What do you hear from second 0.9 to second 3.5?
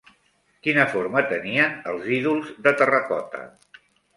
forma tenien els ídols de terracota?